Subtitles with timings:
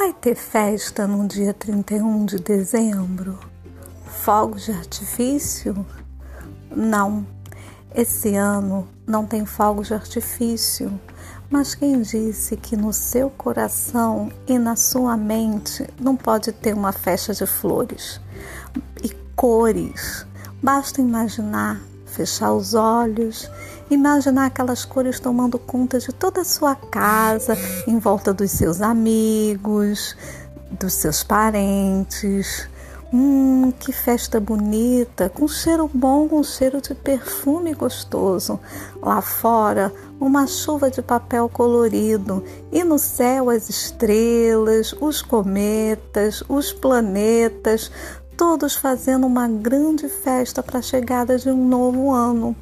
[0.00, 3.38] Vai ter festa no dia 31 de dezembro?
[4.06, 5.84] Fogos de artifício?
[6.74, 7.26] Não,
[7.94, 10.90] esse ano não tem fogos de artifício.
[11.50, 16.92] Mas quem disse que no seu coração e na sua mente não pode ter uma
[16.92, 18.22] festa de flores
[19.04, 20.26] e cores?
[20.62, 21.78] Basta imaginar,
[22.10, 23.48] fechar os olhos
[23.90, 27.58] Imaginar aquelas cores tomando conta de toda a sua casa,
[27.88, 30.16] em volta dos seus amigos,
[30.70, 32.68] dos seus parentes.
[33.12, 38.60] Hum, que festa bonita, com cheiro bom, com cheiro de perfume gostoso.
[39.02, 46.72] Lá fora, uma chuva de papel colorido e no céu as estrelas, os cometas, os
[46.72, 47.90] planetas,
[48.40, 52.56] todos fazendo uma grande festa para a chegada de um novo ano.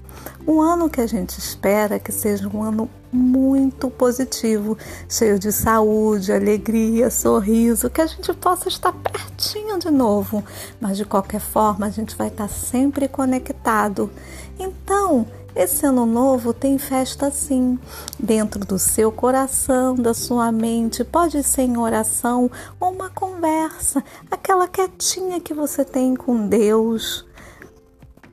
[0.44, 4.76] Um ano que a gente espera que seja um ano muito positivo,
[5.08, 10.42] cheio de saúde, alegria, sorriso, que a gente possa estar pertinho de novo,
[10.80, 14.10] mas de qualquer forma a gente vai estar sempre conectado.
[14.58, 15.28] Então,
[15.58, 17.76] esse ano novo tem festa sim,
[18.16, 24.68] dentro do seu coração, da sua mente, pode ser em oração ou uma conversa, aquela
[24.68, 27.26] quietinha que você tem com Deus,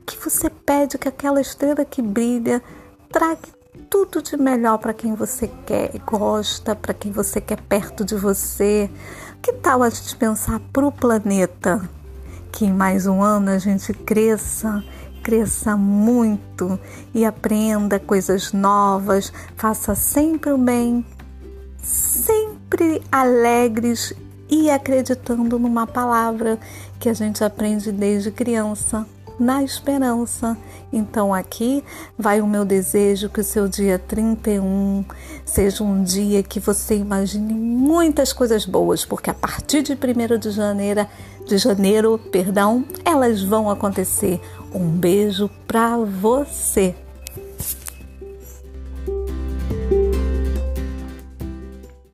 [0.06, 2.62] que você pede que aquela estrela que brilha
[3.10, 3.56] traga
[3.90, 8.88] tudo de melhor para quem você quer, gosta, para quem você quer perto de você.
[9.42, 11.88] Que tal a gente pensar para o planeta?
[12.52, 14.82] Que em mais um ano a gente cresça
[15.26, 16.78] cresça muito
[17.12, 21.04] e aprenda coisas novas, faça sempre o bem,
[21.82, 24.14] sempre alegres
[24.48, 26.60] e acreditando numa palavra
[27.00, 29.04] que a gente aprende desde criança,
[29.38, 30.56] na esperança.
[30.92, 31.84] Então aqui
[32.18, 35.04] vai o meu desejo que o seu dia 31
[35.44, 40.50] seja um dia que você imagine muitas coisas boas, porque a partir de 1 de
[40.50, 41.06] janeiro,
[41.46, 44.40] de janeiro, perdão, elas vão acontecer.
[44.74, 46.94] Um beijo para você.